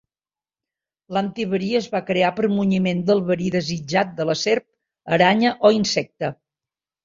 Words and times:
L'antiverí 1.17 1.69
es 1.81 1.89
va 1.97 2.01
crear 2.07 2.31
per 2.41 2.49
munyiment 2.55 3.05
del 3.11 3.23
verí 3.29 3.53
desitjat 3.59 4.19
de 4.23 4.29
la 4.33 4.39
serp, 4.47 4.69
aranya 5.19 5.57
o 5.67 5.75
insecte. 5.81 6.37